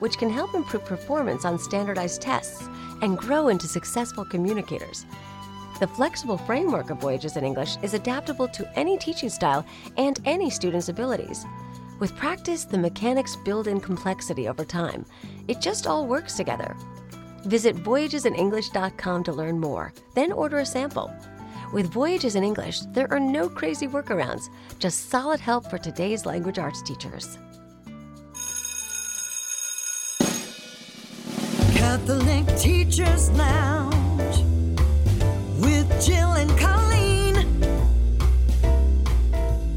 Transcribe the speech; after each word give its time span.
which 0.00 0.18
can 0.18 0.28
help 0.28 0.54
improve 0.54 0.84
performance 0.84 1.44
on 1.44 1.58
standardized 1.58 2.20
tests 2.20 2.68
and 3.00 3.16
grow 3.16 3.48
into 3.48 3.66
successful 3.66 4.24
communicators. 4.24 5.06
The 5.78 5.86
flexible 5.86 6.36
framework 6.36 6.90
of 6.90 6.98
Voyages 6.98 7.38
in 7.38 7.44
English 7.44 7.76
is 7.82 7.94
adaptable 7.94 8.48
to 8.48 8.78
any 8.78 8.98
teaching 8.98 9.30
style 9.30 9.64
and 9.96 10.20
any 10.26 10.50
student's 10.50 10.90
abilities. 10.90 11.46
With 11.98 12.16
practice, 12.16 12.64
the 12.64 12.78
mechanics 12.78 13.36
build 13.36 13.66
in 13.66 13.80
complexity 13.80 14.48
over 14.48 14.64
time. 14.64 15.06
It 15.48 15.60
just 15.60 15.86
all 15.86 16.06
works 16.06 16.34
together. 16.34 16.76
Visit 17.44 17.76
voyagesinenglish.com 17.76 19.24
to 19.24 19.32
learn 19.32 19.58
more, 19.58 19.92
then 20.14 20.32
order 20.32 20.58
a 20.58 20.66
sample. 20.66 21.10
With 21.72 21.92
Voyages 21.92 22.36
in 22.36 22.44
English, 22.44 22.80
there 22.92 23.10
are 23.12 23.20
no 23.20 23.48
crazy 23.48 23.86
workarounds, 23.86 24.50
just 24.78 25.08
solid 25.08 25.40
help 25.40 25.70
for 25.70 25.78
today's 25.78 26.26
language 26.26 26.58
arts 26.58 26.82
teachers. 26.82 27.38
Catholic 32.10 32.56
Teachers 32.58 33.30
Lounge 33.30 34.38
with 35.60 36.04
Jill 36.04 36.32
and 36.32 36.50
Colleen. 36.58 37.36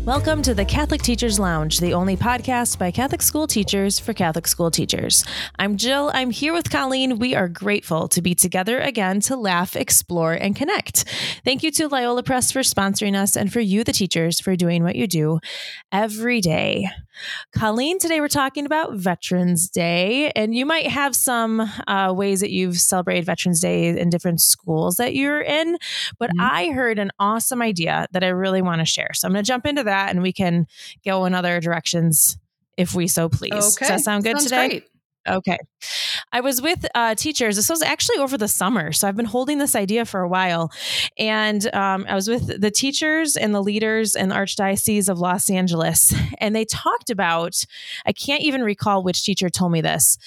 Welcome 0.03 0.41
to 0.41 0.55
the 0.55 0.65
Catholic 0.65 1.03
Teachers 1.03 1.37
Lounge, 1.37 1.79
the 1.79 1.93
only 1.93 2.17
podcast 2.17 2.79
by 2.79 2.89
Catholic 2.89 3.21
school 3.21 3.45
teachers 3.45 3.99
for 3.99 4.13
Catholic 4.13 4.47
school 4.47 4.71
teachers. 4.71 5.23
I'm 5.59 5.77
Jill. 5.77 6.09
I'm 6.11 6.31
here 6.31 6.53
with 6.53 6.71
Colleen. 6.71 7.19
We 7.19 7.35
are 7.35 7.47
grateful 7.47 8.07
to 8.07 8.21
be 8.23 8.33
together 8.33 8.79
again 8.79 9.19
to 9.21 9.35
laugh, 9.35 9.75
explore, 9.75 10.33
and 10.33 10.55
connect. 10.55 11.05
Thank 11.45 11.61
you 11.61 11.69
to 11.73 11.87
Loyola 11.87 12.23
Press 12.23 12.51
for 12.51 12.61
sponsoring 12.61 13.15
us 13.15 13.37
and 13.37 13.53
for 13.53 13.59
you, 13.59 13.83
the 13.83 13.93
teachers, 13.93 14.39
for 14.39 14.55
doing 14.55 14.83
what 14.83 14.95
you 14.95 15.05
do 15.05 15.39
every 15.91 16.41
day. 16.41 16.89
Colleen, 17.53 17.99
today 17.99 18.19
we're 18.19 18.27
talking 18.27 18.65
about 18.65 18.95
Veterans 18.95 19.69
Day, 19.69 20.31
and 20.35 20.53
you 20.53 20.65
might 20.65 20.87
have 20.87 21.15
some 21.15 21.61
uh, 21.87 22.13
ways 22.15 22.41
that 22.41 22.51
you've 22.51 22.77
celebrated 22.77 23.25
Veterans 23.25 23.61
Day 23.61 23.97
in 23.97 24.09
different 24.09 24.41
schools 24.41 24.97
that 24.97 25.15
you're 25.15 25.41
in, 25.41 25.77
but 26.19 26.31
Mm-hmm. 26.33 26.41
I 26.41 26.71
heard 26.71 26.99
an 26.99 27.11
awesome 27.19 27.61
idea 27.61 28.07
that 28.11 28.23
I 28.23 28.29
really 28.29 28.61
want 28.61 28.79
to 28.79 28.85
share. 28.85 29.11
So 29.13 29.27
I'm 29.27 29.33
going 29.33 29.43
to 29.43 29.47
jump 29.47 29.65
into 29.65 29.83
that 29.83 30.09
and 30.09 30.21
we 30.21 30.33
can 30.33 30.67
go 31.05 31.25
in 31.25 31.33
other 31.33 31.59
directions 31.59 32.37
if 32.77 32.95
we 32.95 33.07
so 33.07 33.29
please. 33.29 33.51
Does 33.51 33.75
that 33.75 34.01
sound 34.01 34.23
good 34.23 34.37
Sounds 34.37 34.43
today? 34.45 34.67
Great. 34.69 34.87
Okay. 35.27 35.57
I 36.31 36.41
was 36.41 36.61
with 36.61 36.85
uh, 36.95 37.15
teachers. 37.15 37.55
This 37.55 37.69
was 37.69 37.81
actually 37.81 38.17
over 38.17 38.37
the 38.37 38.47
summer. 38.47 38.91
So 38.91 39.07
I've 39.07 39.15
been 39.15 39.25
holding 39.25 39.57
this 39.57 39.75
idea 39.75 40.05
for 40.05 40.21
a 40.21 40.27
while. 40.27 40.71
And 41.17 41.73
um, 41.73 42.05
I 42.09 42.15
was 42.15 42.27
with 42.27 42.59
the 42.59 42.71
teachers 42.71 43.35
and 43.35 43.53
the 43.53 43.61
leaders 43.61 44.15
in 44.15 44.29
the 44.29 44.35
Archdiocese 44.35 45.09
of 45.09 45.19
Los 45.19 45.49
Angeles. 45.49 46.13
And 46.39 46.53
they 46.53 46.65
talked 46.65 47.09
about, 47.09 47.53
I 48.05 48.11
can't 48.11 48.41
even 48.41 48.63
recall 48.63 49.01
which 49.01 49.23
teacher 49.23 49.49
told 49.49 49.71
me 49.71 49.79
this, 49.79 50.17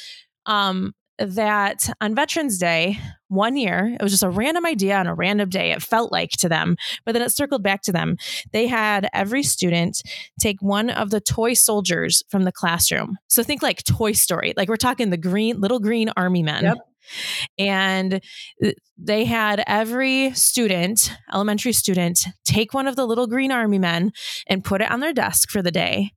um, 0.47 0.95
that 1.19 1.91
on 2.01 2.15
Veterans 2.15 2.57
Day, 2.57 2.99
one 3.29 3.57
year, 3.57 3.95
it 3.99 4.03
was 4.03 4.13
just 4.13 4.23
a 4.23 4.31
random 4.31 4.67
idea 4.67 4.97
on 4.97 5.07
a 5.07 5.15
random 5.15 5.49
day. 5.49 5.73
It 5.73 5.83
felt 5.83 6.13
like 6.13 6.31
to 6.39 6.49
them, 6.49 6.77
but 7.05 7.13
then 7.13 7.23
it 7.23 7.33
circled 7.33 7.63
back 7.63 7.83
to 7.83 7.93
them. 7.93 8.17
They 8.53 8.67
had 8.67 9.09
every 9.13 9.43
student 9.43 10.03
take 10.41 10.61
one 10.61 10.91
of 10.91 11.11
the 11.11 11.21
toy 11.21 11.55
soldiers 11.55 12.23
from 12.29 12.45
the 12.45 12.53
classroom. 12.53 13.17
So 13.29 13.43
think 13.43 13.63
like 13.63 13.83
Toy 13.85 14.13
Story, 14.13 14.55
like 14.57 14.69
we're 14.69 14.77
talking 14.77 15.11
the 15.11 15.17
green, 15.17 15.61
little 15.61 15.81
green 15.81 16.11
army 16.17 16.43
men. 16.43 16.65
Yep. 16.65 16.79
And 17.59 18.21
they 18.99 19.25
had 19.25 19.63
every 19.67 20.33
student, 20.33 21.13
elementary 21.33 21.73
student, 21.73 22.27
take 22.45 22.75
one 22.75 22.89
of 22.89 22.97
the 22.97 23.07
little 23.07 23.27
green 23.27 23.53
army 23.53 23.79
men 23.79 24.13
and 24.49 24.65
put 24.65 24.81
it 24.81 24.91
on 24.91 25.01
their 25.01 25.13
desk 25.13 25.51
for 25.51 25.63
the 25.63 25.71
day. 25.71 26.11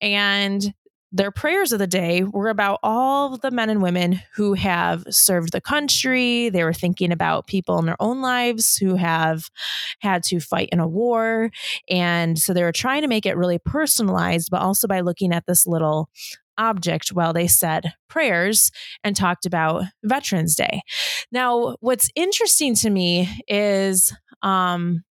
And 0.00 0.72
their 1.10 1.30
prayers 1.30 1.72
of 1.72 1.78
the 1.78 1.86
day 1.86 2.22
were 2.22 2.48
about 2.48 2.80
all 2.82 3.38
the 3.38 3.50
men 3.50 3.70
and 3.70 3.82
women 3.82 4.20
who 4.34 4.54
have 4.54 5.04
served 5.08 5.52
the 5.52 5.60
country. 5.60 6.50
They 6.50 6.64
were 6.64 6.74
thinking 6.74 7.12
about 7.12 7.46
people 7.46 7.78
in 7.78 7.86
their 7.86 8.00
own 8.00 8.20
lives 8.20 8.76
who 8.76 8.96
have 8.96 9.50
had 10.00 10.22
to 10.24 10.40
fight 10.40 10.68
in 10.70 10.80
a 10.80 10.88
war. 10.88 11.50
And 11.88 12.38
so 12.38 12.52
they 12.52 12.62
were 12.62 12.72
trying 12.72 13.02
to 13.02 13.08
make 13.08 13.24
it 13.24 13.36
really 13.36 13.58
personalized, 13.58 14.48
but 14.50 14.60
also 14.60 14.86
by 14.86 15.00
looking 15.00 15.32
at 15.32 15.46
this 15.46 15.66
little 15.66 16.10
object 16.58 17.10
while 17.10 17.32
they 17.32 17.46
said 17.46 17.94
prayers 18.08 18.70
and 19.02 19.16
talked 19.16 19.46
about 19.46 19.84
Veterans 20.02 20.56
Day. 20.56 20.82
Now, 21.32 21.76
what's 21.80 22.10
interesting 22.14 22.74
to 22.76 22.90
me 22.90 23.28
is 23.46 24.12
um, 24.42 25.04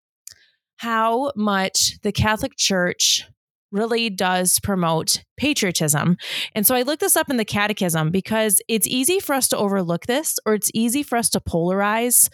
how 0.76 1.32
much 1.36 1.98
the 2.02 2.12
Catholic 2.12 2.56
Church 2.56 3.24
really 3.72 4.10
does 4.10 4.58
promote 4.60 5.24
patriotism. 5.36 6.16
And 6.54 6.66
so 6.66 6.74
I 6.74 6.82
looked 6.82 7.00
this 7.00 7.16
up 7.16 7.28
in 7.28 7.36
the 7.36 7.44
catechism 7.44 8.10
because 8.10 8.62
it's 8.68 8.86
easy 8.86 9.20
for 9.20 9.34
us 9.34 9.48
to 9.48 9.56
overlook 9.56 10.06
this 10.06 10.38
or 10.46 10.54
it's 10.54 10.70
easy 10.72 11.02
for 11.02 11.18
us 11.18 11.28
to 11.30 11.40
polarize 11.40 12.28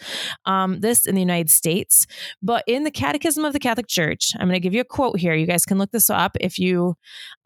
um, 0.45 0.79
this 0.79 1.05
in 1.05 1.15
the 1.15 1.21
United 1.21 1.49
States. 1.49 2.05
But 2.41 2.63
in 2.67 2.83
the 2.83 2.91
catechism 2.91 3.45
of 3.45 3.53
the 3.53 3.59
Catholic 3.59 3.87
Church, 3.87 4.31
I'm 4.35 4.47
going 4.47 4.53
to 4.53 4.59
give 4.59 4.73
you 4.73 4.81
a 4.81 4.85
quote 4.85 5.19
here. 5.19 5.33
You 5.33 5.45
guys 5.45 5.65
can 5.65 5.77
look 5.77 5.91
this 5.91 6.09
up 6.09 6.37
if 6.39 6.57
you 6.57 6.95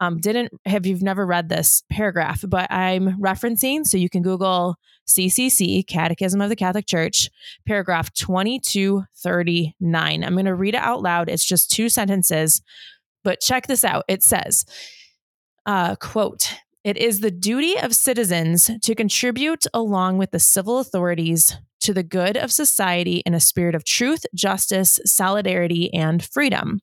um, 0.00 0.18
didn't 0.18 0.52
have, 0.64 0.86
you've 0.86 1.02
never 1.02 1.26
read 1.26 1.48
this 1.48 1.82
paragraph, 1.90 2.44
but 2.46 2.70
I'm 2.70 3.20
referencing 3.20 3.84
so 3.84 3.96
you 3.96 4.08
can 4.08 4.22
Google 4.22 4.76
CCC, 5.08 5.86
Catechism 5.86 6.40
of 6.40 6.50
the 6.50 6.56
Catholic 6.56 6.86
Church, 6.86 7.30
paragraph 7.66 8.12
2239. 8.14 10.24
I'm 10.24 10.34
going 10.34 10.44
to 10.44 10.54
read 10.54 10.74
it 10.74 10.82
out 10.82 11.02
loud. 11.02 11.28
It's 11.28 11.46
just 11.46 11.70
two 11.70 11.88
sentences. 11.88 12.60
But 13.24 13.40
check 13.40 13.66
this 13.66 13.84
out. 13.84 14.04
It 14.08 14.22
says, 14.22 14.64
uh, 15.66 15.96
quote, 15.96 16.54
it 16.84 16.96
is 16.96 17.20
the 17.20 17.30
duty 17.30 17.78
of 17.78 17.94
citizens 17.94 18.70
to 18.82 18.94
contribute 18.94 19.66
along 19.74 20.18
with 20.18 20.30
the 20.30 20.40
civil 20.40 20.78
authorities 20.78 21.56
to 21.80 21.92
the 21.92 22.02
good 22.02 22.36
of 22.36 22.52
society 22.52 23.22
in 23.24 23.34
a 23.34 23.40
spirit 23.40 23.74
of 23.74 23.84
truth, 23.84 24.24
justice, 24.34 24.98
solidarity, 25.04 25.92
and 25.92 26.24
freedom. 26.24 26.80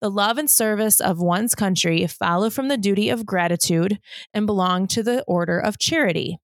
The 0.00 0.10
love 0.10 0.38
and 0.38 0.50
service 0.50 1.00
of 1.00 1.20
one's 1.20 1.54
country 1.54 2.06
follow 2.06 2.50
from 2.50 2.68
the 2.68 2.76
duty 2.76 3.10
of 3.10 3.26
gratitude 3.26 3.98
and 4.32 4.46
belong 4.46 4.86
to 4.88 5.02
the 5.02 5.22
order 5.24 5.58
of 5.58 5.78
charity. 5.78 6.38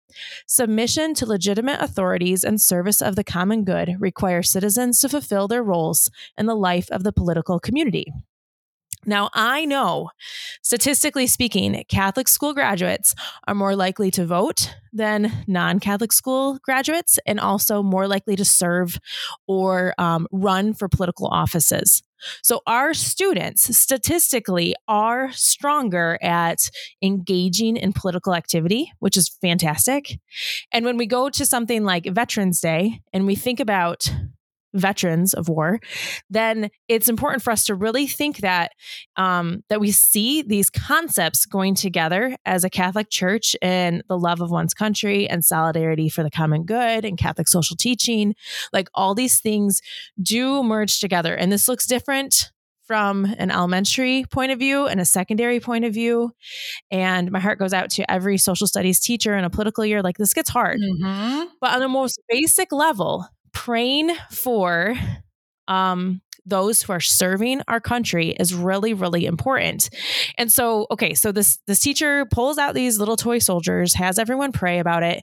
Submission 0.47 1.15
to 1.15 1.27
legitimate 1.27 1.81
authorities 1.81 2.45
and 2.45 2.61
service 2.61 3.01
of 3.01 3.17
the 3.17 3.25
common 3.25 3.65
good 3.65 3.97
require 3.99 4.43
citizens 4.43 5.01
to 5.01 5.09
fulfill 5.09 5.49
their 5.49 5.63
roles 5.63 6.11
in 6.37 6.47
the 6.47 6.57
life 6.57 6.91
of 6.91 7.03
the 7.05 7.13
political 7.13 7.59
community. 7.59 8.13
Now, 9.07 9.31
I 9.33 9.65
know, 9.65 10.11
statistically 10.63 11.27
speaking, 11.27 11.85
Catholic 11.89 12.29
school 12.29 12.53
graduates 12.53 13.15
are 13.49 13.55
more 13.55 13.75
likely 13.75 14.11
to 14.13 14.27
vote 14.27 14.75
than 14.93 15.45
non 15.47 15.81
Catholic 15.81 16.13
school 16.13 16.59
graduates 16.63 17.19
and 17.27 17.41
also 17.41 17.83
more 17.83 18.07
likely 18.07 18.37
to 18.37 18.45
serve 18.45 18.99
or 19.47 19.95
um, 19.97 20.27
run 20.33 20.75
for 20.75 20.89
political 20.89 21.29
offices. 21.29 22.03
So, 22.43 22.61
our 22.67 22.93
students 22.93 23.75
statistically 23.77 24.75
are 24.87 25.33
stronger 25.33 26.19
at 26.21 26.69
engaging 27.01 27.77
in 27.77 27.95
political 27.95 28.35
activity, 28.35 28.93
which 28.99 29.17
is 29.17 29.31
fantastic. 29.41 30.19
And 30.73 30.85
when 30.85 30.99
we 30.99 31.07
go 31.07 31.31
to 31.31 31.47
something 31.47 31.85
like 31.85 32.05
Veterans 32.05 32.61
Day 32.61 33.01
and 33.15 33.27
we 33.27 33.35
think 33.35 33.61
about 33.61 34.13
veterans 34.75 35.35
of 35.35 35.49
war, 35.49 35.81
then 36.29 36.71
it's 36.89 37.09
important 37.09 37.43
for 37.43 37.51
us 37.51 37.65
to 37.65 37.75
really 37.75 38.07
think 38.07 38.39
that 38.39 38.73
um, 39.17 39.63
that 39.69 39.81
we 39.81 39.91
see 39.91 40.43
these 40.43 40.71
concepts 40.71 41.47
going 41.47 41.75
together 41.75 42.37
as 42.45 42.65
a 42.65 42.71
Catholic 42.71 43.11
Church 43.11 43.57
and 43.63 44.03
the 44.09 44.19
love 44.19 44.41
of 44.41 44.51
one's 44.51 44.75
country 44.75 45.29
and 45.29 45.45
solidarity 45.45 46.09
for 46.09 46.23
the 46.23 46.31
common 46.31 46.65
good 46.65 47.05
and 47.05 47.19
Catholic 47.19 47.49
social 47.49 47.77
teaching. 47.77 48.35
Like 48.73 48.89
all 48.95 49.15
these 49.15 49.41
things 49.41 49.81
do 50.23 50.63
merge 50.63 51.01
together, 51.01 51.35
and 51.35 51.51
this 51.53 51.69
looks 51.69 51.87
different 51.87 52.51
from 52.87 53.25
an 53.39 53.53
elementary 53.53 54.25
point 54.33 54.51
of 54.51 54.59
view 54.59 54.89
and 54.89 55.01
a 55.01 55.05
secondary 55.05 55.61
point 55.61 55.85
of 55.85 55.95
view. 55.95 56.33
And 56.91 57.31
my 57.31 57.39
heart 57.39 57.61
goes 57.61 57.73
out 57.73 57.89
to 57.91 58.11
every 58.11 58.37
social 58.37 58.67
studies 58.67 58.99
teacher 58.99 59.37
in 59.37 59.45
a 59.45 59.51
political 59.51 59.85
year. 59.85 60.03
Like 60.03 60.19
this 60.19 60.35
gets 60.35 60.51
hard. 60.51 60.81
Mhm. 60.81 61.47
But 61.61 61.75
on 61.75 61.81
the 61.81 61.89
most 61.89 62.19
basic 62.29 62.73
level, 62.73 63.29
praying 63.65 64.11
for 64.31 64.95
um, 65.69 66.23
those 66.47 66.81
who 66.81 66.95
are 66.95 67.01
serving 67.01 67.61
our 67.69 67.79
country 67.79 68.31
is 68.41 68.55
really 68.55 68.95
really 68.95 69.27
important. 69.27 69.91
And 70.39 70.51
so 70.51 70.87
okay 70.91 71.13
so 71.13 71.31
this 71.31 71.59
this 71.67 71.81
teacher 71.81 72.25
pulls 72.33 72.57
out 72.57 72.75
these 72.75 72.99
little 72.99 73.19
toy 73.19 73.39
soldiers 73.39 73.93
has 73.95 74.19
everyone 74.19 74.53
pray 74.53 74.79
about 74.79 75.03
it. 75.03 75.21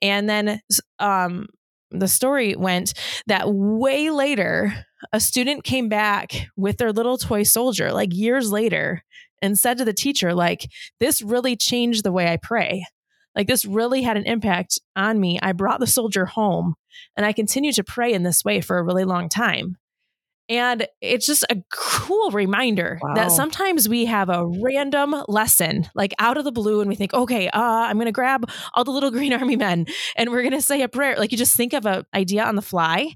And 0.00 0.30
then 0.30 0.60
um 0.98 1.46
the 1.90 2.08
story 2.08 2.56
went 2.56 2.94
that 3.26 3.52
way 3.52 4.08
later 4.08 4.86
a 5.12 5.20
student 5.20 5.62
came 5.62 5.90
back 5.90 6.48
with 6.56 6.78
their 6.78 6.90
little 6.90 7.18
toy 7.18 7.42
soldier 7.42 7.92
like 7.92 8.14
years 8.14 8.50
later 8.50 9.04
and 9.42 9.58
said 9.58 9.76
to 9.76 9.84
the 9.84 9.92
teacher 9.92 10.32
like 10.32 10.70
this 11.00 11.20
really 11.20 11.54
changed 11.54 12.02
the 12.02 12.12
way 12.12 12.32
i 12.32 12.38
pray. 12.38 12.86
Like 13.36 13.46
this 13.46 13.66
really 13.66 14.02
had 14.02 14.16
an 14.16 14.24
impact 14.24 14.78
on 14.96 15.20
me. 15.20 15.38
I 15.42 15.52
brought 15.52 15.80
the 15.80 15.86
soldier 15.86 16.24
home 16.24 16.76
and 17.16 17.24
i 17.26 17.32
continued 17.32 17.74
to 17.74 17.84
pray 17.84 18.12
in 18.12 18.22
this 18.22 18.44
way 18.44 18.60
for 18.60 18.78
a 18.78 18.82
really 18.82 19.04
long 19.04 19.28
time 19.28 19.76
and 20.48 20.86
it's 21.00 21.26
just 21.26 21.44
a 21.48 21.62
cool 21.72 22.30
reminder 22.30 22.98
wow. 23.00 23.14
that 23.14 23.32
sometimes 23.32 23.88
we 23.88 24.04
have 24.04 24.28
a 24.28 24.46
random 24.46 25.14
lesson, 25.26 25.88
like 25.94 26.12
out 26.18 26.36
of 26.36 26.44
the 26.44 26.52
blue, 26.52 26.80
and 26.80 26.88
we 26.88 26.96
think, 26.96 27.14
okay, 27.14 27.48
uh, 27.48 27.60
I'm 27.60 27.96
going 27.96 28.06
to 28.06 28.12
grab 28.12 28.50
all 28.74 28.84
the 28.84 28.90
little 28.90 29.10
green 29.10 29.32
army 29.32 29.56
men 29.56 29.86
and 30.16 30.30
we're 30.30 30.42
going 30.42 30.52
to 30.52 30.62
say 30.62 30.82
a 30.82 30.88
prayer. 30.88 31.16
Like 31.16 31.32
you 31.32 31.38
just 31.38 31.56
think 31.56 31.72
of 31.72 31.86
an 31.86 32.04
idea 32.14 32.44
on 32.44 32.56
the 32.56 32.62
fly. 32.62 33.14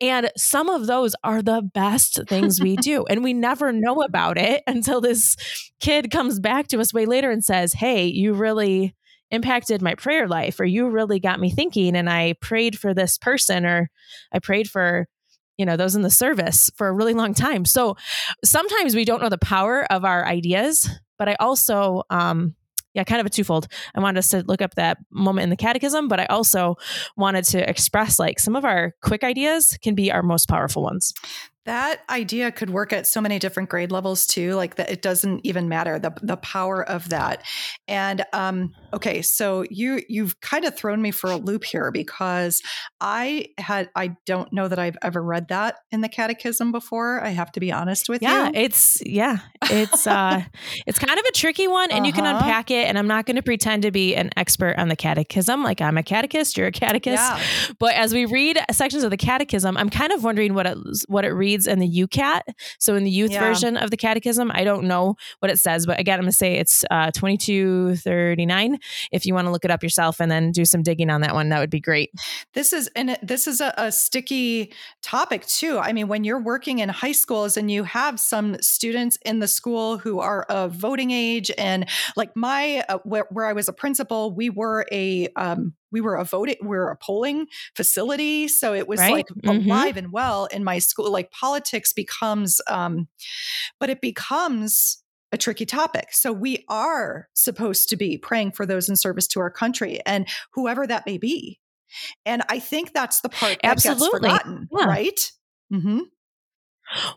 And 0.00 0.30
some 0.36 0.68
of 0.68 0.86
those 0.86 1.14
are 1.24 1.42
the 1.42 1.62
best 1.62 2.20
things 2.28 2.60
we 2.60 2.76
do. 2.80 3.04
and 3.06 3.22
we 3.22 3.32
never 3.32 3.72
know 3.72 4.02
about 4.02 4.38
it 4.38 4.62
until 4.66 5.00
this 5.00 5.36
kid 5.80 6.10
comes 6.10 6.40
back 6.40 6.68
to 6.68 6.80
us 6.80 6.94
way 6.94 7.06
later 7.06 7.30
and 7.30 7.44
says, 7.44 7.72
Hey, 7.72 8.06
you 8.06 8.34
really 8.34 8.94
impacted 9.30 9.82
my 9.82 9.94
prayer 9.94 10.26
life, 10.26 10.60
or 10.60 10.64
you 10.64 10.88
really 10.88 11.20
got 11.20 11.40
me 11.40 11.50
thinking. 11.50 11.96
And 11.96 12.08
I 12.08 12.34
prayed 12.40 12.78
for 12.78 12.94
this 12.94 13.18
person, 13.18 13.66
or 13.66 13.90
I 14.32 14.38
prayed 14.38 14.68
for 14.68 15.06
you 15.58 15.66
know 15.66 15.76
those 15.76 15.96
in 15.96 16.02
the 16.02 16.10
service 16.10 16.70
for 16.76 16.86
a 16.86 16.92
really 16.92 17.14
long 17.14 17.34
time 17.34 17.64
so 17.64 17.96
sometimes 18.44 18.94
we 18.94 19.04
don't 19.04 19.20
know 19.20 19.28
the 19.28 19.36
power 19.36 19.84
of 19.92 20.04
our 20.04 20.24
ideas 20.24 20.88
but 21.18 21.28
i 21.28 21.34
also 21.40 22.04
um 22.10 22.54
yeah 22.94 23.04
kind 23.04 23.20
of 23.20 23.26
a 23.26 23.30
twofold 23.30 23.66
i 23.94 24.00
wanted 24.00 24.18
us 24.18 24.30
to 24.30 24.44
look 24.46 24.62
up 24.62 24.76
that 24.76 24.98
moment 25.10 25.42
in 25.42 25.50
the 25.50 25.56
catechism 25.56 26.08
but 26.08 26.20
i 26.20 26.26
also 26.26 26.76
wanted 27.16 27.44
to 27.44 27.68
express 27.68 28.18
like 28.18 28.38
some 28.38 28.56
of 28.56 28.64
our 28.64 28.94
quick 29.02 29.24
ideas 29.24 29.76
can 29.82 29.94
be 29.94 30.10
our 30.10 30.22
most 30.22 30.48
powerful 30.48 30.82
ones 30.82 31.12
that 31.68 32.00
idea 32.08 32.50
could 32.50 32.70
work 32.70 32.94
at 32.94 33.06
so 33.06 33.20
many 33.20 33.38
different 33.38 33.68
grade 33.68 33.92
levels 33.92 34.24
too 34.24 34.54
like 34.54 34.76
that 34.76 34.90
it 34.90 35.02
doesn't 35.02 35.44
even 35.44 35.68
matter 35.68 35.98
the 35.98 36.10
the 36.22 36.38
power 36.38 36.82
of 36.82 37.10
that 37.10 37.42
and 37.86 38.24
um 38.32 38.72
okay 38.94 39.20
so 39.20 39.66
you 39.68 40.00
you've 40.08 40.40
kind 40.40 40.64
of 40.64 40.74
thrown 40.74 41.02
me 41.02 41.10
for 41.10 41.30
a 41.30 41.36
loop 41.36 41.64
here 41.64 41.90
because 41.90 42.62
i 43.02 43.44
had 43.58 43.90
i 43.94 44.16
don't 44.24 44.50
know 44.50 44.66
that 44.66 44.78
i've 44.78 44.96
ever 45.02 45.22
read 45.22 45.48
that 45.48 45.76
in 45.90 46.00
the 46.00 46.08
catechism 46.08 46.72
before 46.72 47.22
i 47.22 47.28
have 47.28 47.52
to 47.52 47.60
be 47.60 47.70
honest 47.70 48.08
with 48.08 48.22
yeah, 48.22 48.46
you 48.46 48.52
yeah 48.54 48.60
it's 48.62 49.02
yeah 49.04 49.38
it's 49.64 50.06
uh 50.06 50.40
it's 50.86 50.98
kind 50.98 51.18
of 51.18 51.24
a 51.26 51.32
tricky 51.32 51.68
one 51.68 51.90
and 51.90 52.00
uh-huh. 52.00 52.06
you 52.06 52.12
can 52.14 52.24
uh-huh. 52.24 52.38
unpack 52.38 52.70
it 52.70 52.86
and 52.86 52.98
i'm 52.98 53.06
not 53.06 53.26
going 53.26 53.36
to 53.36 53.42
pretend 53.42 53.82
to 53.82 53.90
be 53.90 54.14
an 54.14 54.30
expert 54.38 54.74
on 54.78 54.88
the 54.88 54.96
catechism 54.96 55.62
like 55.62 55.82
i'm 55.82 55.98
a 55.98 56.02
catechist 56.02 56.56
you're 56.56 56.68
a 56.68 56.72
catechist 56.72 57.22
yeah. 57.22 57.42
but 57.78 57.92
as 57.92 58.14
we 58.14 58.24
read 58.24 58.58
sections 58.72 59.04
of 59.04 59.10
the 59.10 59.18
catechism 59.18 59.76
i'm 59.76 59.90
kind 59.90 60.12
of 60.12 60.24
wondering 60.24 60.54
what 60.54 60.66
it 60.66 60.78
what 61.08 61.26
it 61.26 61.32
reads 61.32 61.57
in 61.66 61.78
the 61.78 61.88
YOUCAT. 61.88 62.42
So 62.78 62.94
in 62.94 63.04
the 63.04 63.10
youth 63.10 63.32
yeah. 63.32 63.40
version 63.40 63.76
of 63.76 63.90
the 63.90 63.96
catechism, 63.96 64.50
I 64.54 64.64
don't 64.64 64.84
know 64.84 65.16
what 65.40 65.50
it 65.50 65.58
says, 65.58 65.86
but 65.86 65.98
again, 65.98 66.18
I'm 66.18 66.24
going 66.24 66.32
to 66.32 66.36
say 66.36 66.54
it's 66.54 66.84
uh, 66.90 67.10
2239. 67.12 68.78
If 69.12 69.26
you 69.26 69.34
want 69.34 69.46
to 69.46 69.50
look 69.50 69.64
it 69.64 69.70
up 69.70 69.82
yourself 69.82 70.20
and 70.20 70.30
then 70.30 70.52
do 70.52 70.64
some 70.64 70.82
digging 70.82 71.10
on 71.10 71.20
that 71.22 71.34
one, 71.34 71.48
that 71.48 71.60
would 71.60 71.70
be 71.70 71.80
great. 71.80 72.10
This 72.54 72.72
is, 72.72 72.88
and 72.94 73.18
this 73.22 73.46
is 73.46 73.60
a, 73.60 73.74
a 73.76 73.92
sticky 73.92 74.72
topic 75.02 75.46
too. 75.46 75.78
I 75.78 75.92
mean, 75.92 76.08
when 76.08 76.24
you're 76.24 76.40
working 76.40 76.78
in 76.78 76.88
high 76.88 77.12
schools 77.12 77.56
and 77.56 77.70
you 77.70 77.84
have 77.84 78.20
some 78.20 78.60
students 78.60 79.18
in 79.24 79.38
the 79.38 79.48
school 79.48 79.98
who 79.98 80.20
are 80.20 80.42
of 80.42 80.72
voting 80.72 81.10
age 81.10 81.50
and 81.56 81.88
like 82.16 82.34
my, 82.36 82.84
uh, 82.88 82.98
where, 83.04 83.26
where 83.30 83.46
I 83.46 83.52
was 83.52 83.68
a 83.68 83.72
principal, 83.72 84.32
we 84.32 84.50
were 84.50 84.86
a, 84.92 85.28
um, 85.36 85.74
we 85.90 86.00
were 86.00 86.16
a 86.16 86.24
voting 86.24 86.56
we 86.62 86.76
are 86.76 86.90
a 86.90 86.96
polling 86.96 87.46
facility 87.74 88.48
so 88.48 88.74
it 88.74 88.88
was 88.88 89.00
right? 89.00 89.12
like 89.12 89.28
mm-hmm. 89.28 89.68
alive 89.68 89.96
and 89.96 90.12
well 90.12 90.46
in 90.46 90.64
my 90.64 90.78
school 90.78 91.10
like 91.10 91.30
politics 91.30 91.92
becomes 91.92 92.60
um 92.68 93.08
but 93.80 93.90
it 93.90 94.00
becomes 94.00 95.02
a 95.32 95.36
tricky 95.36 95.66
topic. 95.66 96.08
So 96.12 96.32
we 96.32 96.64
are 96.68 97.28
supposed 97.34 97.88
to 97.90 97.96
be 97.96 98.18
praying 98.18 98.52
for 98.52 98.64
those 98.64 98.88
in 98.88 98.96
service 98.96 99.26
to 99.28 99.40
our 99.40 99.50
country 99.50 100.00
and 100.06 100.26
whoever 100.52 100.86
that 100.86 101.06
may 101.06 101.18
be. 101.18 101.60
And 102.24 102.42
I 102.48 102.58
think 102.58 102.92
that's 102.92 103.20
the 103.20 103.28
part 103.28 103.58
that 103.62 103.70
Absolutely. 103.70 104.04
gets 104.04 104.10
forgotten, 104.10 104.68
yeah. 104.72 104.84
right? 104.84 105.32
Mm-hmm. 105.72 106.00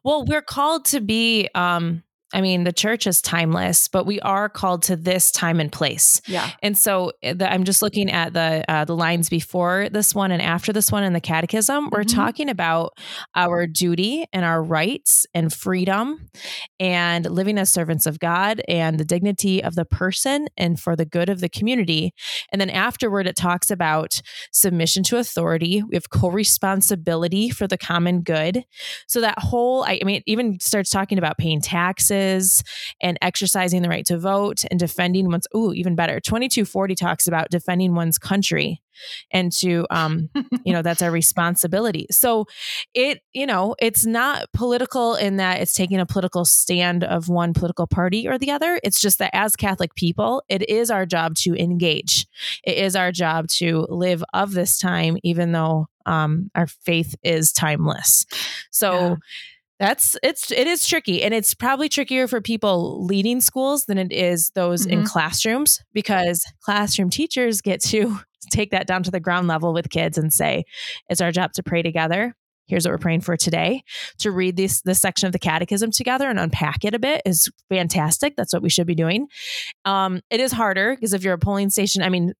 Well, 0.03 0.25
we're 0.25 0.41
called 0.41 0.85
to 0.85 0.99
be 0.99 1.49
um 1.55 2.03
I 2.33 2.41
mean, 2.41 2.63
the 2.63 2.71
church 2.71 3.07
is 3.07 3.21
timeless, 3.21 3.87
but 3.87 4.05
we 4.05 4.19
are 4.21 4.47
called 4.47 4.83
to 4.83 4.95
this 4.95 5.31
time 5.31 5.59
and 5.59 5.71
place. 5.71 6.21
Yeah. 6.27 6.49
And 6.61 6.77
so 6.77 7.11
eh, 7.23 7.33
the, 7.33 7.51
I'm 7.51 7.63
just 7.63 7.81
looking 7.81 8.09
at 8.09 8.33
the 8.33 8.63
uh, 8.69 8.85
the 8.85 8.95
lines 8.95 9.29
before 9.29 9.89
this 9.89 10.15
one 10.15 10.31
and 10.31 10.41
after 10.41 10.71
this 10.71 10.91
one 10.91 11.03
in 11.03 11.13
the 11.13 11.21
Catechism. 11.21 11.89
We're 11.91 12.01
mm-hmm. 12.01 12.15
talking 12.15 12.49
about 12.49 12.93
our 13.35 13.67
duty 13.67 14.25
and 14.31 14.45
our 14.45 14.63
rights 14.63 15.25
and 15.33 15.51
freedom, 15.53 16.29
and 16.79 17.29
living 17.29 17.57
as 17.57 17.69
servants 17.69 18.05
of 18.05 18.19
God 18.19 18.61
and 18.67 18.99
the 18.99 19.05
dignity 19.05 19.63
of 19.63 19.75
the 19.75 19.85
person 19.85 20.47
and 20.57 20.79
for 20.79 20.95
the 20.95 21.05
good 21.05 21.29
of 21.29 21.41
the 21.41 21.49
community. 21.49 22.13
And 22.51 22.61
then 22.61 22.69
afterward, 22.69 23.27
it 23.27 23.35
talks 23.35 23.69
about 23.69 24.21
submission 24.51 25.03
to 25.03 25.17
authority. 25.17 25.83
We 25.83 25.95
have 25.95 26.09
co-responsibility 26.09 27.49
for 27.49 27.67
the 27.67 27.77
common 27.77 28.21
good. 28.21 28.63
So 29.07 29.21
that 29.21 29.39
whole, 29.39 29.83
I, 29.83 29.99
I 30.01 30.05
mean, 30.05 30.17
it 30.17 30.23
even 30.27 30.59
starts 30.59 30.89
talking 30.89 31.17
about 31.17 31.37
paying 31.37 31.61
taxes 31.61 32.20
and 33.01 33.17
exercising 33.21 33.81
the 33.81 33.89
right 33.89 34.05
to 34.05 34.17
vote 34.17 34.63
and 34.69 34.79
defending 34.79 35.29
one's, 35.29 35.47
ooh, 35.55 35.73
even 35.73 35.95
better. 35.95 36.19
2240 36.19 36.95
talks 36.95 37.27
about 37.27 37.49
defending 37.49 37.95
one's 37.95 38.17
country 38.17 38.81
and 39.31 39.51
to 39.51 39.85
um 39.89 40.29
you 40.65 40.73
know 40.73 40.81
that's 40.81 41.01
our 41.01 41.11
responsibility. 41.11 42.07
So 42.11 42.45
it 42.93 43.21
you 43.33 43.45
know 43.45 43.75
it's 43.79 44.05
not 44.05 44.51
political 44.53 45.15
in 45.15 45.37
that 45.37 45.61
it's 45.61 45.73
taking 45.73 45.99
a 45.99 46.05
political 46.05 46.45
stand 46.45 47.03
of 47.03 47.29
one 47.29 47.53
political 47.53 47.87
party 47.87 48.27
or 48.27 48.37
the 48.37 48.51
other. 48.51 48.79
It's 48.83 49.01
just 49.01 49.19
that 49.19 49.31
as 49.33 49.55
catholic 49.55 49.95
people 49.95 50.43
it 50.49 50.67
is 50.69 50.91
our 50.91 51.05
job 51.05 51.35
to 51.35 51.55
engage. 51.55 52.27
It 52.63 52.77
is 52.77 52.95
our 52.95 53.11
job 53.11 53.47
to 53.59 53.85
live 53.89 54.23
of 54.33 54.51
this 54.51 54.77
time 54.77 55.17
even 55.23 55.51
though 55.51 55.87
um 56.05 56.49
our 56.55 56.67
faith 56.67 57.15
is 57.23 57.51
timeless. 57.51 58.25
So 58.71 59.17
that's 59.81 60.15
it's 60.21 60.51
it 60.51 60.67
is 60.67 60.85
tricky 60.85 61.23
and 61.23 61.33
it's 61.33 61.55
probably 61.55 61.89
trickier 61.89 62.27
for 62.27 62.39
people 62.39 63.03
leading 63.03 63.41
schools 63.41 63.85
than 63.85 63.97
it 63.97 64.11
is 64.11 64.51
those 64.53 64.83
mm-hmm. 64.83 64.99
in 64.99 65.05
classrooms 65.05 65.81
because 65.91 66.45
classroom 66.63 67.09
teachers 67.09 67.61
get 67.61 67.81
to 67.81 68.19
take 68.51 68.69
that 68.69 68.85
down 68.85 69.01
to 69.01 69.09
the 69.09 69.19
ground 69.19 69.47
level 69.47 69.73
with 69.73 69.89
kids 69.89 70.19
and 70.19 70.31
say 70.31 70.63
it's 71.09 71.19
our 71.19 71.31
job 71.31 71.51
to 71.53 71.63
pray 71.63 71.81
together. 71.81 72.35
Here's 72.67 72.85
what 72.85 72.91
we're 72.91 72.99
praying 72.99 73.21
for 73.21 73.35
today. 73.35 73.81
To 74.19 74.29
read 74.31 74.55
this 74.55 74.81
this 74.83 75.01
section 75.01 75.25
of 75.25 75.33
the 75.33 75.39
catechism 75.39 75.89
together 75.89 76.29
and 76.29 76.39
unpack 76.39 76.85
it 76.85 76.93
a 76.93 76.99
bit 76.99 77.23
is 77.25 77.49
fantastic. 77.67 78.35
That's 78.37 78.53
what 78.53 78.61
we 78.61 78.69
should 78.69 78.87
be 78.87 78.95
doing. 78.95 79.27
Um, 79.83 80.21
it 80.29 80.39
is 80.39 80.51
harder 80.51 80.95
because 80.95 81.13
if 81.13 81.23
you're 81.23 81.33
a 81.33 81.39
polling 81.39 81.71
station 81.71 82.03
i 82.03 82.09
mean 82.09 82.33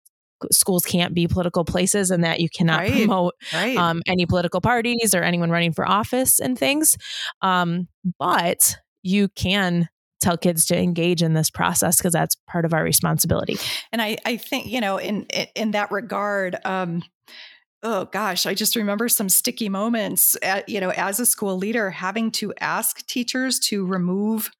schools 0.52 0.86
can't 0.86 1.14
be 1.14 1.28
political 1.28 1.66
places 1.66 2.12
and 2.12 2.24
that 2.24 2.40
you 2.40 2.50
cannot 2.50 2.80
right, 2.80 2.92
promote 2.92 3.36
right. 3.54 3.78
Um, 3.78 4.02
any 4.08 4.26
political 4.26 4.62
parties 4.62 5.14
or 5.14 5.24
anyone 5.24 5.50
running 5.50 5.74
for 5.74 5.88
office 5.88 6.40
and 6.40 6.58
things. 6.58 6.98
Um, 7.42 7.88
but 8.20 8.78
you 9.04 9.30
can 9.30 9.90
tell 10.22 10.38
kids 10.38 10.66
to 10.68 10.78
engage 10.78 11.24
in 11.24 11.34
this 11.34 11.50
process 11.50 11.98
because 11.98 12.14
that's 12.14 12.36
part 12.48 12.64
of 12.66 12.74
our 12.74 12.84
responsibility. 12.84 13.58
And 13.92 14.02
I, 14.02 14.18
I 14.26 14.38
think, 14.38 14.68
you 14.68 14.80
know, 14.80 14.98
in, 14.98 15.26
in 15.56 15.72
that 15.72 15.92
regard, 15.92 16.58
um, 16.64 17.04
oh 17.84 18.06
gosh, 18.06 18.46
I 18.46 18.54
just 18.54 18.76
remember 18.76 19.10
some 19.10 19.30
sticky 19.30 19.68
moments, 19.68 20.38
at, 20.44 20.70
you 20.70 20.80
know, 20.80 20.92
as 20.92 21.20
a 21.20 21.26
school 21.26 21.58
leader 21.58 21.90
having 21.90 22.30
to 22.34 22.54
ask 22.60 23.06
teachers 23.08 23.58
to 23.62 23.84
remove 23.86 24.52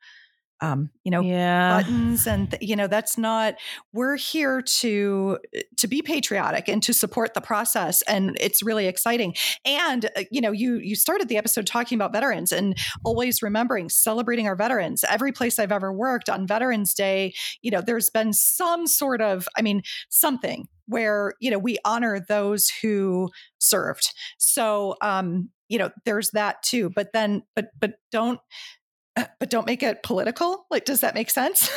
um, 0.62 0.92
you 1.04 1.12
know, 1.12 1.22
yeah. 1.22 1.82
buttons 1.82 2.28
and 2.28 2.56
you 2.62 2.76
know 2.76 2.88
that's 2.88 3.18
not. 3.18 3.56
We're 3.94 4.16
here 4.16 4.62
to 4.62 5.40
to 5.78 5.88
be 5.88 6.02
patriotic 6.02 6.68
and 6.68 6.84
to 6.84 6.94
support 6.94 7.34
the 7.34 7.42
process, 7.42 8.04
and 8.04 8.38
it's 8.40 8.62
really 8.62 8.86
exciting. 8.86 9.36
And 9.66 10.06
uh, 10.16 10.24
you 10.30 10.40
know, 10.40 10.52
you 10.52 10.76
you 10.76 10.96
started 10.96 11.28
the 11.28 11.38
episode 11.38 11.66
talking 11.66 11.98
about 11.98 12.14
veterans 12.14 12.52
and 12.52 12.78
always 13.04 13.42
remembering 13.42 13.90
celebrating 13.90 14.48
our 14.48 14.56
veterans. 14.56 15.04
Every 15.10 15.32
place 15.32 15.58
I've 15.58 15.72
ever 15.72 15.92
worked 15.92 16.30
on 16.30 16.46
Veterans 16.46 16.94
Day, 16.94 17.34
you 17.62 17.72
know, 17.72 17.82
there's 17.82 18.10
been 18.10 18.32
some 18.34 18.86
sort 18.86 19.22
of, 19.22 19.48
I 19.58 19.62
mean, 19.62 19.82
something 20.10 20.68
where 20.88 21.34
you 21.40 21.50
know 21.50 21.58
we 21.58 21.78
honor 21.86 22.20
those 22.20 22.70
who 22.82 23.30
served. 23.58 24.14
So 24.38 24.96
um, 25.02 25.50
you 25.72 25.78
know, 25.78 25.90
there's 26.06 26.32
that 26.32 26.62
too. 26.64 26.92
But 26.94 27.14
then, 27.14 27.44
but 27.56 27.70
but 27.80 27.94
don't 28.12 28.40
but 29.40 29.50
don't 29.50 29.68
make 29.68 29.84
it 29.84 30.04
political. 30.04 30.66
Like, 30.70 30.86
does 30.86 31.02
that 31.02 31.16
make 31.16 31.30
sense? 31.30 31.70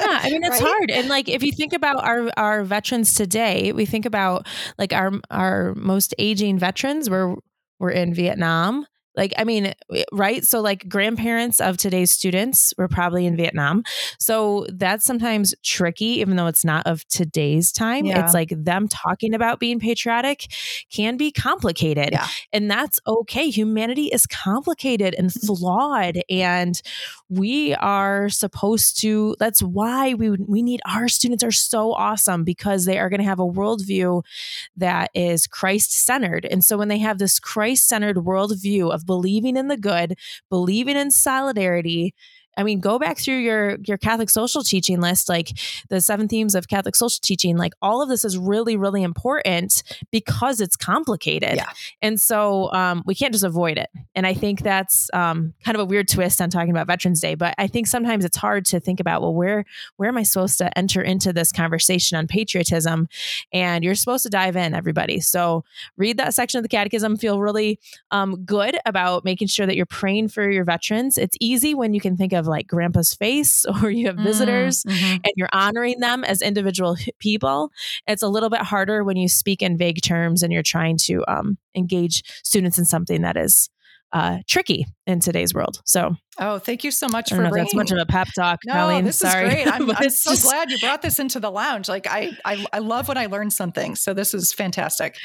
yeah, 0.00 0.20
I 0.22 0.30
mean 0.30 0.42
it's 0.44 0.50
right? 0.62 0.68
hard. 0.68 0.90
And 0.90 1.08
like 1.08 1.28
if 1.28 1.42
you 1.42 1.52
think 1.52 1.72
about 1.72 2.04
our 2.04 2.30
our 2.36 2.64
veterans 2.64 3.14
today, 3.14 3.72
we 3.72 3.86
think 3.86 4.06
about 4.06 4.46
like 4.78 4.92
our 4.92 5.12
our 5.30 5.74
most 5.74 6.14
aging 6.18 6.58
veterans 6.58 7.10
were 7.10 7.36
were 7.78 7.90
in 7.90 8.14
Vietnam 8.14 8.86
Like, 9.16 9.32
I 9.38 9.44
mean, 9.44 9.72
eh, 9.94 10.04
right? 10.12 10.44
So, 10.44 10.60
like, 10.60 10.88
grandparents 10.88 11.60
of 11.60 11.76
today's 11.78 12.10
students 12.10 12.74
were 12.76 12.88
probably 12.88 13.26
in 13.26 13.36
Vietnam. 13.36 13.82
So, 14.18 14.66
that's 14.72 15.04
sometimes 15.04 15.54
tricky, 15.64 16.20
even 16.20 16.36
though 16.36 16.46
it's 16.46 16.64
not 16.64 16.86
of 16.86 17.06
today's 17.08 17.72
time. 17.72 18.04
Yeah. 18.04 18.24
It's 18.24 18.34
like 18.34 18.52
them 18.56 18.88
talking 18.88 19.34
about 19.34 19.58
being 19.58 19.80
patriotic 19.80 20.46
can 20.92 21.16
be 21.16 21.32
complicated. 21.32 22.10
Yeah. 22.12 22.26
And 22.52 22.70
that's 22.70 23.00
okay. 23.06 23.48
Humanity 23.48 24.08
is 24.08 24.26
complicated 24.26 25.14
and 25.14 25.30
Mm-hmm. 25.30 25.46
flawed. 25.46 26.20
And 26.28 26.80
we 27.28 27.74
are 27.74 28.28
supposed 28.28 29.00
to, 29.00 29.36
that's 29.38 29.62
why 29.62 30.14
we, 30.14 30.30
we 30.30 30.62
need 30.62 30.80
our 30.84 31.08
students 31.08 31.44
are 31.44 31.52
so 31.52 31.92
awesome 31.92 32.44
because 32.44 32.84
they 32.84 32.98
are 32.98 33.08
going 33.08 33.20
to 33.20 33.26
have 33.26 33.38
a 33.38 33.46
worldview 33.46 34.22
that 34.76 35.10
is 35.14 35.46
Christ 35.46 35.92
centered. 35.92 36.44
And 36.44 36.64
so 36.64 36.76
when 36.76 36.88
they 36.88 36.98
have 36.98 37.18
this 37.18 37.38
Christ 37.38 37.88
centered 37.88 38.16
worldview 38.16 38.92
of 38.92 39.06
believing 39.10 39.56
in 39.56 39.66
the 39.68 39.76
good, 39.76 40.14
believing 40.50 40.96
in 40.96 41.10
solidarity, 41.10 42.14
I 42.60 42.62
mean, 42.62 42.80
go 42.80 42.98
back 42.98 43.18
through 43.18 43.38
your 43.38 43.78
your 43.84 43.96
Catholic 43.98 44.30
social 44.30 44.62
teaching 44.62 45.00
list, 45.00 45.28
like 45.28 45.50
the 45.88 46.00
seven 46.00 46.28
themes 46.28 46.54
of 46.54 46.68
Catholic 46.68 46.94
social 46.94 47.18
teaching. 47.22 47.56
Like 47.56 47.72
all 47.82 48.02
of 48.02 48.08
this 48.08 48.24
is 48.24 48.36
really, 48.38 48.76
really 48.76 49.02
important 49.02 49.82
because 50.10 50.60
it's 50.60 50.76
complicated, 50.76 51.56
Yeah. 51.56 51.70
and 52.02 52.20
so 52.20 52.72
um, 52.72 53.02
we 53.06 53.14
can't 53.14 53.32
just 53.32 53.44
avoid 53.44 53.78
it. 53.78 53.88
And 54.14 54.26
I 54.26 54.34
think 54.34 54.60
that's 54.60 55.10
um, 55.12 55.54
kind 55.64 55.74
of 55.74 55.80
a 55.80 55.84
weird 55.84 56.08
twist 56.08 56.40
on 56.40 56.50
talking 56.50 56.70
about 56.70 56.86
Veterans 56.86 57.20
Day. 57.20 57.34
But 57.34 57.54
I 57.58 57.66
think 57.66 57.86
sometimes 57.86 58.24
it's 58.24 58.36
hard 58.36 58.64
to 58.66 58.80
think 58.80 59.00
about 59.00 59.22
well, 59.22 59.34
where 59.34 59.64
where 59.96 60.08
am 60.08 60.18
I 60.18 60.22
supposed 60.22 60.58
to 60.58 60.76
enter 60.78 61.00
into 61.02 61.32
this 61.32 61.52
conversation 61.52 62.18
on 62.18 62.26
patriotism? 62.26 63.08
And 63.52 63.82
you're 63.82 63.94
supposed 63.94 64.22
to 64.24 64.28
dive 64.30 64.56
in, 64.56 64.74
everybody. 64.74 65.20
So 65.20 65.64
read 65.96 66.18
that 66.18 66.34
section 66.34 66.58
of 66.58 66.62
the 66.62 66.68
Catechism. 66.68 67.16
Feel 67.16 67.40
really 67.40 67.78
um, 68.10 68.44
good 68.44 68.76
about 68.84 69.24
making 69.24 69.48
sure 69.48 69.66
that 69.66 69.76
you're 69.76 69.86
praying 69.86 70.28
for 70.28 70.50
your 70.50 70.64
veterans. 70.64 71.16
It's 71.18 71.36
easy 71.40 71.74
when 71.74 71.94
you 71.94 72.00
can 72.00 72.16
think 72.16 72.32
of 72.32 72.46
like 72.50 72.66
grandpa's 72.66 73.14
face 73.14 73.64
or 73.82 73.90
you 73.90 74.06
have 74.08 74.16
visitors 74.16 74.82
Mhm. 74.84 75.14
and 75.14 75.32
you're 75.36 75.48
honoring 75.52 76.00
them 76.00 76.24
as 76.24 76.42
individual 76.42 76.96
people. 77.18 77.70
It's 78.06 78.22
a 78.22 78.28
little 78.28 78.50
bit 78.50 78.60
harder 78.62 79.02
when 79.04 79.16
you 79.16 79.28
speak 79.28 79.62
in 79.62 79.78
vague 79.78 80.02
terms 80.02 80.42
and 80.42 80.52
you're 80.52 80.62
trying 80.62 80.98
to 81.04 81.24
um, 81.28 81.56
engage 81.74 82.22
students 82.44 82.78
in 82.78 82.84
something 82.84 83.22
that 83.22 83.36
is 83.36 83.70
uh, 84.12 84.38
tricky 84.48 84.84
in 85.06 85.20
today's 85.20 85.54
world. 85.54 85.80
So 85.84 86.16
Oh, 86.42 86.58
thank 86.58 86.82
you 86.84 86.90
so 86.90 87.06
much 87.06 87.28
for 87.30 87.36
bringing. 87.36 87.52
that's 87.54 87.74
much 87.74 87.90
of 87.92 87.98
a 87.98 88.06
pep 88.06 88.26
talk, 88.34 88.58
no, 88.66 88.72
Colleen. 88.72 89.04
this 89.04 89.18
Sorry. 89.18 89.46
is 89.46 89.52
great. 89.54 89.66
I'm, 89.72 89.90
I'm 89.96 90.10
so 90.10 90.30
just- 90.30 90.42
glad 90.44 90.70
you 90.70 90.78
brought 90.80 91.00
this 91.02 91.18
into 91.20 91.38
the 91.38 91.50
lounge. 91.50 91.88
Like 91.88 92.06
I, 92.08 92.32
I, 92.44 92.66
I 92.72 92.78
love 92.80 93.06
when 93.08 93.18
I 93.18 93.26
learn 93.26 93.50
something. 93.50 93.94
So 93.94 94.12
this 94.12 94.34
is 94.34 94.52
fantastic. 94.52 95.16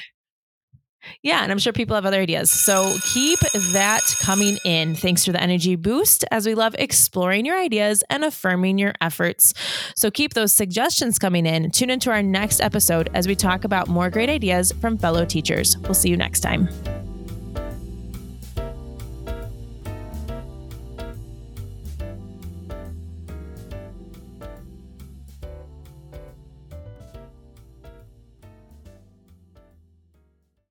Yeah, 1.21 1.43
and 1.43 1.51
I'm 1.51 1.57
sure 1.57 1.73
people 1.73 1.95
have 1.95 2.05
other 2.05 2.19
ideas. 2.19 2.49
So 2.49 2.95
keep 3.13 3.39
that 3.71 4.01
coming 4.21 4.57
in. 4.63 4.95
Thanks 4.95 5.25
for 5.25 5.31
the 5.31 5.41
energy 5.41 5.75
boost 5.75 6.25
as 6.31 6.45
we 6.45 6.55
love 6.55 6.75
exploring 6.77 7.45
your 7.45 7.57
ideas 7.57 8.03
and 8.09 8.23
affirming 8.23 8.77
your 8.77 8.93
efforts. 9.01 9.53
So 9.95 10.11
keep 10.11 10.33
those 10.33 10.53
suggestions 10.53 11.19
coming 11.19 11.45
in. 11.45 11.71
Tune 11.71 11.89
into 11.89 12.11
our 12.11 12.23
next 12.23 12.61
episode 12.61 13.09
as 13.13 13.27
we 13.27 13.35
talk 13.35 13.63
about 13.63 13.87
more 13.87 14.09
great 14.09 14.29
ideas 14.29 14.71
from 14.73 14.97
fellow 14.97 15.25
teachers. 15.25 15.77
We'll 15.79 15.93
see 15.93 16.09
you 16.09 16.17
next 16.17 16.41
time. 16.41 17.04